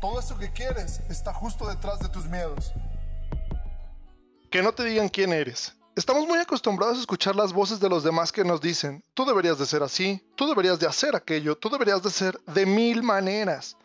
Todo 0.00 0.18
eso 0.18 0.38
que 0.38 0.50
quieres 0.50 1.00
está 1.10 1.34
justo 1.34 1.68
detrás 1.68 2.00
de 2.00 2.08
tus 2.08 2.26
miedos. 2.26 2.72
Que 4.50 4.62
no 4.62 4.72
te 4.72 4.84
digan 4.84 5.08
quién 5.08 5.32
eres. 5.32 5.76
Estamos 5.94 6.26
muy 6.26 6.38
acostumbrados 6.38 6.96
a 6.96 7.00
escuchar 7.00 7.36
las 7.36 7.52
voces 7.52 7.80
de 7.80 7.90
los 7.90 8.02
demás 8.02 8.32
que 8.32 8.42
nos 8.42 8.60
dicen, 8.60 9.04
tú 9.12 9.26
deberías 9.26 9.58
de 9.58 9.66
ser 9.66 9.82
así, 9.82 10.24
tú 10.36 10.48
deberías 10.48 10.78
de 10.78 10.86
hacer 10.86 11.14
aquello, 11.14 11.56
tú 11.58 11.68
deberías 11.68 12.02
de 12.02 12.10
ser 12.10 12.40
de 12.46 12.64
mil 12.64 13.02
maneras. 13.02 13.76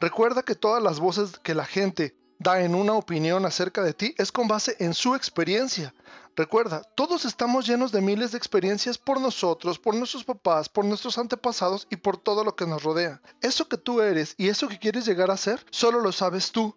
Recuerda 0.00 0.42
que 0.42 0.56
todas 0.56 0.82
las 0.82 0.98
voces 0.98 1.38
que 1.38 1.54
la 1.54 1.66
gente 1.66 2.16
da 2.40 2.62
en 2.62 2.74
una 2.74 2.94
opinión 2.94 3.46
acerca 3.46 3.82
de 3.82 3.92
ti 3.92 4.14
es 4.18 4.32
con 4.32 4.48
base 4.48 4.74
en 4.80 4.94
su 4.94 5.14
experiencia. 5.14 5.94
Recuerda, 6.36 6.82
todos 6.94 7.24
estamos 7.24 7.66
llenos 7.66 7.92
de 7.92 8.00
miles 8.00 8.32
de 8.32 8.38
experiencias 8.38 8.98
por 8.98 9.20
nosotros, 9.20 9.78
por 9.78 9.94
nuestros 9.94 10.24
papás, 10.24 10.68
por 10.68 10.84
nuestros 10.84 11.18
antepasados 11.18 11.86
y 11.90 11.96
por 11.96 12.16
todo 12.16 12.44
lo 12.44 12.54
que 12.54 12.66
nos 12.66 12.82
rodea. 12.82 13.20
Eso 13.42 13.68
que 13.68 13.76
tú 13.76 14.00
eres 14.00 14.34
y 14.38 14.48
eso 14.48 14.68
que 14.68 14.78
quieres 14.78 15.04
llegar 15.04 15.30
a 15.30 15.36
ser, 15.36 15.64
solo 15.70 16.00
lo 16.00 16.12
sabes 16.12 16.52
tú. 16.52 16.74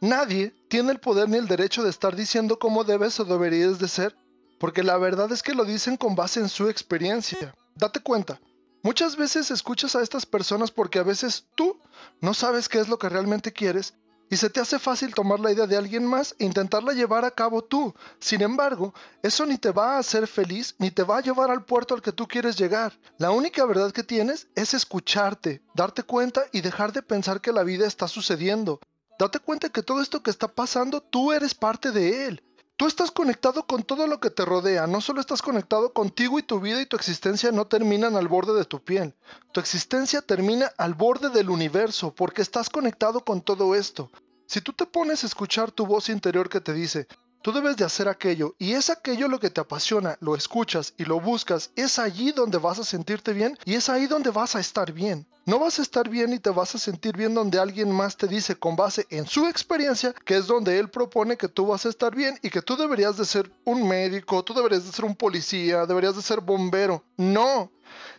Nadie 0.00 0.54
tiene 0.68 0.92
el 0.92 1.00
poder 1.00 1.28
ni 1.28 1.36
el 1.36 1.46
derecho 1.46 1.82
de 1.82 1.90
estar 1.90 2.16
diciendo 2.16 2.58
cómo 2.58 2.84
debes 2.84 3.20
o 3.20 3.24
deberías 3.24 3.78
de 3.78 3.88
ser, 3.88 4.16
porque 4.58 4.82
la 4.82 4.96
verdad 4.96 5.30
es 5.32 5.42
que 5.42 5.54
lo 5.54 5.64
dicen 5.64 5.96
con 5.96 6.14
base 6.14 6.40
en 6.40 6.48
su 6.48 6.68
experiencia. 6.68 7.54
Date 7.76 8.00
cuenta, 8.00 8.40
muchas 8.82 9.16
veces 9.16 9.50
escuchas 9.50 9.94
a 9.94 10.02
estas 10.02 10.26
personas 10.26 10.70
porque 10.70 10.98
a 10.98 11.04
veces 11.04 11.46
tú 11.54 11.78
no 12.20 12.34
sabes 12.34 12.68
qué 12.68 12.80
es 12.80 12.88
lo 12.88 12.98
que 12.98 13.08
realmente 13.08 13.52
quieres 13.52 13.94
y 14.34 14.36
se 14.36 14.50
te 14.50 14.58
hace 14.58 14.80
fácil 14.80 15.14
tomar 15.14 15.38
la 15.38 15.52
idea 15.52 15.68
de 15.68 15.76
alguien 15.76 16.04
más 16.04 16.34
e 16.40 16.44
intentarla 16.44 16.92
llevar 16.92 17.24
a 17.24 17.30
cabo 17.30 17.62
tú. 17.62 17.94
Sin 18.18 18.42
embargo, 18.42 18.92
eso 19.22 19.46
ni 19.46 19.58
te 19.58 19.70
va 19.70 19.94
a 19.94 19.98
hacer 20.00 20.26
feliz 20.26 20.74
ni 20.80 20.90
te 20.90 21.04
va 21.04 21.18
a 21.18 21.20
llevar 21.20 21.52
al 21.52 21.64
puerto 21.64 21.94
al 21.94 22.02
que 22.02 22.10
tú 22.10 22.26
quieres 22.26 22.56
llegar. 22.56 22.98
La 23.16 23.30
única 23.30 23.64
verdad 23.64 23.92
que 23.92 24.02
tienes 24.02 24.48
es 24.56 24.74
escucharte, 24.74 25.62
darte 25.72 26.02
cuenta 26.02 26.42
y 26.50 26.62
dejar 26.62 26.92
de 26.92 27.02
pensar 27.02 27.40
que 27.40 27.52
la 27.52 27.62
vida 27.62 27.86
está 27.86 28.08
sucediendo. 28.08 28.80
Date 29.20 29.38
cuenta 29.38 29.68
que 29.68 29.84
todo 29.84 30.02
esto 30.02 30.24
que 30.24 30.32
está 30.32 30.48
pasando, 30.48 31.00
tú 31.00 31.30
eres 31.30 31.54
parte 31.54 31.92
de 31.92 32.26
él. 32.26 32.42
Tú 32.76 32.88
estás 32.88 33.12
conectado 33.12 33.68
con 33.68 33.84
todo 33.84 34.08
lo 34.08 34.18
que 34.18 34.30
te 34.30 34.44
rodea, 34.44 34.88
no 34.88 35.00
solo 35.00 35.20
estás 35.20 35.42
conectado 35.42 35.92
contigo 35.92 36.40
y 36.40 36.42
tu 36.42 36.58
vida 36.58 36.82
y 36.82 36.86
tu 36.86 36.96
existencia 36.96 37.52
no 37.52 37.68
terminan 37.68 38.16
al 38.16 38.26
borde 38.26 38.52
de 38.52 38.64
tu 38.64 38.82
piel. 38.82 39.14
Tu 39.52 39.60
existencia 39.60 40.22
termina 40.22 40.72
al 40.76 40.94
borde 40.94 41.28
del 41.28 41.50
universo 41.50 42.12
porque 42.12 42.42
estás 42.42 42.68
conectado 42.70 43.24
con 43.24 43.42
todo 43.42 43.76
esto. 43.76 44.10
Si 44.46 44.60
tú 44.60 44.72
te 44.72 44.86
pones 44.86 45.24
a 45.24 45.26
escuchar 45.26 45.70
tu 45.70 45.86
voz 45.86 46.08
interior 46.08 46.48
que 46.48 46.60
te 46.60 46.74
dice, 46.74 47.06
tú 47.42 47.52
debes 47.52 47.76
de 47.76 47.84
hacer 47.84 48.08
aquello 48.08 48.54
y 48.58 48.72
es 48.72 48.90
aquello 48.90 49.28
lo 49.28 49.40
que 49.40 49.50
te 49.50 49.60
apasiona, 49.60 50.16
lo 50.20 50.34
escuchas 50.34 50.94
y 50.96 51.04
lo 51.04 51.20
buscas, 51.20 51.70
es 51.76 51.98
allí 51.98 52.32
donde 52.32 52.58
vas 52.58 52.78
a 52.78 52.84
sentirte 52.84 53.32
bien 53.32 53.58
y 53.64 53.74
es 53.74 53.88
ahí 53.88 54.06
donde 54.06 54.30
vas 54.30 54.54
a 54.54 54.60
estar 54.60 54.92
bien. 54.92 55.26
No 55.46 55.58
vas 55.58 55.78
a 55.78 55.82
estar 55.82 56.08
bien 56.08 56.32
y 56.32 56.38
te 56.38 56.48
vas 56.48 56.74
a 56.74 56.78
sentir 56.78 57.16
bien 57.16 57.34
donde 57.34 57.58
alguien 57.58 57.90
más 57.90 58.16
te 58.16 58.26
dice 58.26 58.56
con 58.56 58.76
base 58.76 59.06
en 59.10 59.26
su 59.26 59.46
experiencia 59.46 60.14
que 60.24 60.36
es 60.36 60.46
donde 60.46 60.78
él 60.78 60.88
propone 60.88 61.36
que 61.36 61.48
tú 61.48 61.66
vas 61.66 61.84
a 61.84 61.90
estar 61.90 62.14
bien 62.14 62.38
y 62.42 62.48
que 62.48 62.62
tú 62.62 62.76
deberías 62.76 63.18
de 63.18 63.26
ser 63.26 63.50
un 63.64 63.86
médico, 63.86 64.42
tú 64.42 64.54
deberías 64.54 64.86
de 64.86 64.92
ser 64.92 65.04
un 65.04 65.14
policía, 65.14 65.84
deberías 65.84 66.16
de 66.16 66.22
ser 66.22 66.40
bombero. 66.40 67.04
No, 67.18 67.70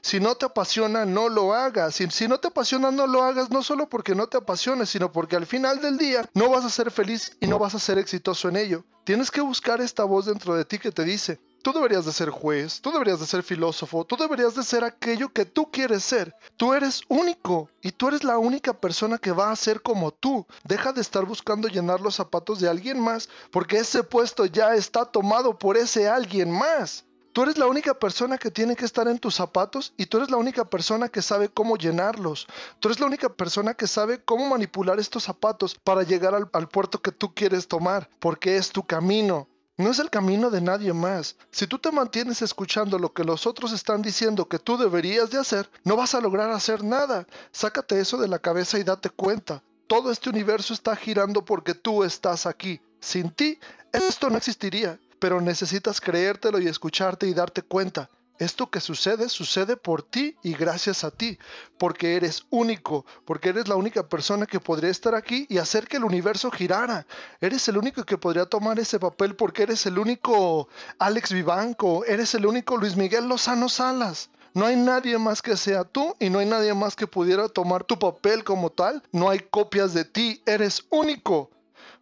si 0.02 0.20
no 0.20 0.36
te 0.36 0.46
apasiona, 0.46 1.06
no 1.06 1.30
lo 1.30 1.54
hagas. 1.54 1.96
Si, 1.96 2.10
si, 2.10 2.28
no 2.28 2.40
te 2.40 2.48
apasiona, 2.48 2.92
no 2.92 3.08
lo 3.08 3.24
hagas, 3.24 3.50
no 3.50 3.64
solo 3.64 3.90
porque 3.90 4.16
no 4.16 4.28
te 4.28 4.38
apasione, 4.38 4.86
sino 4.86 5.12
porque 5.12 5.36
al 5.36 5.46
final 5.46 5.82
del 5.82 5.98
día 5.98 6.30
no 6.34 6.50
vas 6.50 6.66
a 6.66 6.70
ser 6.70 6.92
feliz 6.92 7.36
y 7.40 7.48
no 7.48 7.60
vas 7.60 7.76
a 7.76 7.80
ser 7.80 7.98
exitoso 7.98 8.50
en 8.50 8.58
ello. 8.58 8.84
Tienes 9.04 9.32
que 9.32 9.42
buscar 9.42 9.82
esta 9.82 10.04
voz 10.04 10.26
dentro 10.26 10.56
de 10.56 10.66
ti 10.66 10.80
que 10.80 10.92
te 10.92 11.04
dice, 11.04 11.40
Tú 11.66 11.74
deberías 11.74 12.06
de 12.06 12.14
ser 12.14 12.30
juez, 12.30 12.80
tú 12.80 12.92
deberías 12.92 13.20
de 13.20 13.26
ser 13.26 13.42
filósofo, 13.42 14.06
tú 14.06 14.16
deberías 14.18 14.54
de 14.54 14.62
ser 14.62 14.84
aquello 14.84 15.34
que 15.34 15.46
tú 15.46 15.72
quieres 15.72 16.04
ser. 16.04 16.36
Tú 16.58 16.76
eres 16.76 17.02
único 17.08 17.72
y 17.82 17.92
tú 17.92 18.08
eres 18.08 18.24
la 18.24 18.38
única 18.38 18.80
persona 18.80 19.18
que 19.18 19.32
va 19.32 19.50
a 19.50 19.56
ser 19.56 19.82
como 19.82 20.12
tú. 20.12 20.46
Deja 20.64 20.94
de 20.94 21.02
estar 21.02 21.26
buscando 21.26 21.68
llenar 21.68 22.02
los 22.02 22.14
zapatos 22.14 22.60
de 22.60 22.70
alguien 22.70 23.00
más 23.00 23.30
porque 23.50 23.78
ese 23.78 24.04
puesto 24.04 24.46
ya 24.46 24.76
está 24.76 25.06
tomado 25.06 25.58
por 25.58 25.76
ese 25.76 26.08
alguien 26.08 26.52
más. 26.52 27.06
Tú 27.36 27.44
eres 27.44 27.58
la 27.58 27.68
única 27.68 27.94
persona 27.94 28.38
que 28.38 28.50
tiene 28.50 28.78
que 28.78 28.86
estar 28.86 29.10
en 29.10 29.20
tus 29.20 29.36
zapatos 29.36 29.94
y 29.98 30.06
tú 30.06 30.16
eres 30.16 30.32
la 30.32 30.38
única 30.38 30.64
persona 30.64 31.10
que 31.10 31.22
sabe 31.22 31.50
cómo 31.50 31.76
llenarlos. 31.76 32.48
Tú 32.80 32.88
eres 32.88 33.02
la 33.02 33.08
única 33.08 33.28
persona 33.28 33.74
que 33.74 33.88
sabe 33.88 34.24
cómo 34.24 34.48
manipular 34.48 35.02
estos 35.02 35.24
zapatos 35.24 35.76
para 35.76 36.04
llegar 36.04 36.34
al, 36.34 36.70
puerto 36.70 37.02
que 37.02 37.12
tú 37.12 37.34
quieres 37.34 37.68
tomar, 37.68 38.10
porque 38.20 38.56
es 38.56 38.70
tu 38.70 38.84
camino. 38.84 39.50
No 39.76 39.92
es 39.92 40.00
el 40.00 40.10
camino 40.10 40.50
de 40.50 40.62
nadie 40.62 40.94
más. 40.94 41.36
Si 41.52 41.68
tú 41.68 41.78
te 41.78 41.92
mantienes 41.92 42.42
escuchando 42.42 42.98
lo 42.98 43.12
que 43.12 43.26
los 43.26 43.46
otros 43.46 43.74
están 43.74 44.02
diciendo 44.02 44.48
que 44.48 44.58
tú 44.58 44.78
deberías 44.78 45.30
de 45.30 45.40
hacer, 45.40 45.70
no 45.84 45.98
vas 45.98 46.16
a 46.16 46.22
lograr 46.22 46.52
hacer 46.52 46.86
nada. 46.86 47.28
Sácate 47.52 48.00
eso 48.00 48.16
de 48.16 48.30
la 48.30 48.40
cabeza 48.40 48.80
y 48.80 48.86
date 48.86 49.10
cuenta. 49.10 49.62
Todo 49.88 50.10
este 50.10 50.30
universo 50.30 50.74
está 50.74 50.96
girando 50.96 51.44
porque 51.44 51.74
tú 51.74 52.06
estás 52.06 52.46
aquí. 52.46 52.80
Sin 53.02 53.30
ti, 53.30 53.60
esto 53.92 54.30
no 54.30 54.38
existiría. 54.38 54.98
Pero 55.20 55.42
necesitas 55.42 56.02
creértelo 56.02 56.60
y 56.60 56.68
escucharte 56.68 57.28
y 57.28 57.34
darte 57.34 57.62
cuenta. 57.62 58.10
Esto 58.38 58.70
que 58.70 58.82
sucede 58.82 59.30
sucede 59.30 59.78
por 59.78 60.04
ti 60.04 60.36
y 60.44 60.54
gracias 60.54 61.06
a 61.06 61.12
ti, 61.12 61.40
porque 61.78 62.18
eres 62.18 62.46
único, 62.50 63.06
porque 63.24 63.50
eres 63.50 63.70
la 63.70 63.76
única 63.76 64.10
persona 64.10 64.46
que 64.46 64.60
podría 64.60 64.92
estar 64.92 65.16
aquí 65.16 65.46
y 65.48 65.58
hacer 65.58 65.88
que 65.88 65.98
el 65.98 66.04
universo 66.04 66.52
girara. 66.52 67.08
Eres 67.40 67.66
el 67.70 67.78
único 67.78 68.04
que 68.04 68.18
podría 68.18 68.46
tomar 68.46 68.78
ese 68.78 69.00
papel 69.00 69.38
porque 69.38 69.64
eres 69.64 69.86
el 69.86 69.98
único 69.98 70.68
Alex 71.00 71.32
Vivanco, 71.32 72.04
eres 72.04 72.36
el 72.36 72.46
único 72.46 72.76
Luis 72.76 72.98
Miguel 72.98 73.30
Lozano 73.30 73.70
Salas. 73.70 74.30
No 74.54 74.66
hay 74.66 74.76
nadie 74.76 75.18
más 75.18 75.42
que 75.42 75.56
sea 75.56 75.86
tú 75.86 76.16
y 76.20 76.30
no 76.30 76.40
hay 76.40 76.46
nadie 76.46 76.74
más 76.74 76.98
que 76.98 77.08
pudiera 77.08 77.48
tomar 77.48 77.86
tu 77.86 77.98
papel 77.98 78.44
como 78.44 78.70
tal. 78.70 79.02
No 79.14 79.30
hay 79.30 79.40
copias 79.40 79.94
de 79.94 80.04
ti, 80.04 80.42
eres 80.46 80.86
único. 80.90 81.52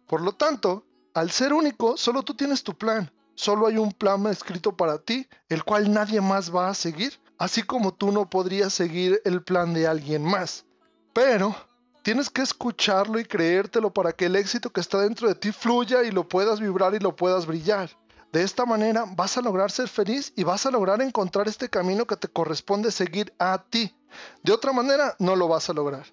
Por 0.06 0.20
lo 0.20 0.32
tanto, 0.32 0.84
al 1.14 1.30
ser 1.30 1.52
único, 1.52 1.96
solo 1.96 2.22
tú 2.22 2.34
tienes 2.34 2.62
tu 2.62 2.76
plan. 2.76 3.10
Solo 3.36 3.66
hay 3.66 3.78
un 3.78 3.92
plan 3.92 4.26
escrito 4.26 4.76
para 4.76 4.98
ti, 4.98 5.26
el 5.48 5.64
cual 5.64 5.92
nadie 5.92 6.20
más 6.20 6.54
va 6.54 6.68
a 6.68 6.74
seguir, 6.74 7.20
así 7.38 7.62
como 7.62 7.94
tú 7.94 8.12
no 8.12 8.28
podrías 8.28 8.72
seguir 8.72 9.20
el 9.24 9.42
plan 9.42 9.74
de 9.74 9.86
alguien 9.86 10.24
más. 10.24 10.66
Pero 11.12 11.54
tienes 12.02 12.30
que 12.30 12.42
escucharlo 12.42 13.18
y 13.18 13.24
creértelo 13.24 13.92
para 13.92 14.12
que 14.12 14.26
el 14.26 14.36
éxito 14.36 14.70
que 14.70 14.80
está 14.80 15.00
dentro 15.00 15.28
de 15.28 15.34
ti 15.34 15.52
fluya 15.52 16.02
y 16.02 16.10
lo 16.10 16.28
puedas 16.28 16.60
vibrar 16.60 16.94
y 16.94 16.98
lo 16.98 17.16
puedas 17.16 17.46
brillar. 17.46 17.90
De 18.32 18.42
esta 18.42 18.66
manera 18.66 19.04
vas 19.08 19.38
a 19.38 19.42
lograr 19.42 19.70
ser 19.70 19.88
feliz 19.88 20.32
y 20.34 20.42
vas 20.42 20.66
a 20.66 20.70
lograr 20.72 21.00
encontrar 21.00 21.46
este 21.46 21.70
camino 21.70 22.04
que 22.04 22.16
te 22.16 22.26
corresponde 22.26 22.90
seguir 22.90 23.32
a 23.38 23.62
ti. 23.70 23.94
De 24.42 24.52
otra 24.52 24.72
manera 24.72 25.14
no 25.20 25.36
lo 25.36 25.46
vas 25.46 25.70
a 25.70 25.72
lograr. 25.72 26.06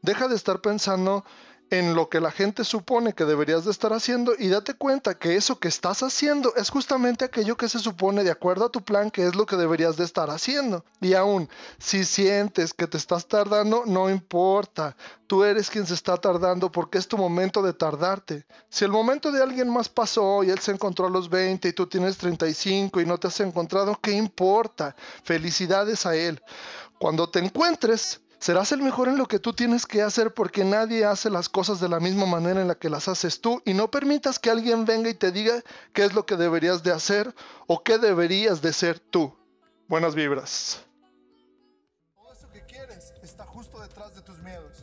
Deja 0.00 0.28
de 0.28 0.36
estar 0.36 0.60
pensando 0.60 1.24
en 1.70 1.94
lo 1.94 2.08
que 2.08 2.20
la 2.20 2.30
gente 2.30 2.64
supone 2.64 3.12
que 3.12 3.24
deberías 3.24 3.64
de 3.64 3.70
estar 3.70 3.92
haciendo 3.92 4.34
y 4.38 4.48
date 4.48 4.74
cuenta 4.74 5.18
que 5.18 5.36
eso 5.36 5.58
que 5.58 5.68
estás 5.68 6.02
haciendo 6.02 6.54
es 6.56 6.70
justamente 6.70 7.24
aquello 7.24 7.56
que 7.56 7.68
se 7.68 7.78
supone 7.78 8.22
de 8.22 8.30
acuerdo 8.30 8.66
a 8.66 8.70
tu 8.70 8.82
plan 8.82 9.10
que 9.10 9.26
es 9.26 9.34
lo 9.34 9.46
que 9.46 9.56
deberías 9.56 9.96
de 9.96 10.04
estar 10.04 10.30
haciendo. 10.30 10.84
Y 11.00 11.14
aún, 11.14 11.48
si 11.78 12.04
sientes 12.04 12.72
que 12.72 12.86
te 12.86 12.96
estás 12.96 13.26
tardando, 13.26 13.84
no 13.86 14.08
importa. 14.10 14.96
Tú 15.26 15.42
eres 15.42 15.70
quien 15.70 15.86
se 15.86 15.94
está 15.94 16.16
tardando 16.16 16.70
porque 16.70 16.98
es 16.98 17.08
tu 17.08 17.18
momento 17.18 17.62
de 17.62 17.72
tardarte. 17.72 18.46
Si 18.68 18.84
el 18.84 18.92
momento 18.92 19.32
de 19.32 19.42
alguien 19.42 19.68
más 19.68 19.88
pasó 19.88 20.44
y 20.44 20.50
él 20.50 20.60
se 20.60 20.72
encontró 20.72 21.06
a 21.06 21.10
los 21.10 21.28
20 21.28 21.68
y 21.68 21.72
tú 21.72 21.86
tienes 21.86 22.16
35 22.16 23.00
y 23.00 23.06
no 23.06 23.18
te 23.18 23.26
has 23.26 23.40
encontrado, 23.40 23.98
¿qué 24.00 24.12
importa? 24.12 24.94
Felicidades 25.24 26.06
a 26.06 26.14
él. 26.14 26.40
Cuando 26.98 27.28
te 27.28 27.40
encuentres, 27.40 28.20
Serás 28.38 28.70
el 28.72 28.82
mejor 28.82 29.08
en 29.08 29.16
lo 29.16 29.26
que 29.26 29.38
tú 29.38 29.54
tienes 29.54 29.86
que 29.86 30.02
hacer 30.02 30.34
porque 30.34 30.62
nadie 30.62 31.04
hace 31.04 31.30
las 31.30 31.48
cosas 31.48 31.80
de 31.80 31.88
la 31.88 32.00
misma 32.00 32.26
manera 32.26 32.60
en 32.60 32.68
la 32.68 32.74
que 32.74 32.90
las 32.90 33.08
haces 33.08 33.40
tú 33.40 33.62
y 33.64 33.72
no 33.72 33.90
permitas 33.90 34.38
que 34.38 34.50
alguien 34.50 34.84
venga 34.84 35.08
y 35.08 35.14
te 35.14 35.32
diga 35.32 35.62
qué 35.94 36.04
es 36.04 36.14
lo 36.14 36.26
que 36.26 36.36
deberías 36.36 36.82
de 36.82 36.92
hacer 36.92 37.34
o 37.66 37.82
qué 37.82 37.98
deberías 37.98 38.60
de 38.60 38.72
ser 38.72 38.98
tú. 38.98 39.34
Buenas 39.88 40.14
vibras. 40.14 40.84
Todo 42.14 42.32
eso 42.32 42.50
que 42.50 42.60
quieres 42.66 43.14
está 43.22 43.46
justo 43.46 43.80
detrás 43.80 44.14
de 44.14 44.22
tus 44.22 44.38
miedos. 44.40 44.75